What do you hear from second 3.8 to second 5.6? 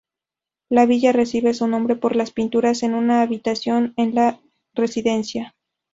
de la residencia.